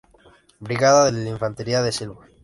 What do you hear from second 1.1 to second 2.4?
de Infantería de Selva.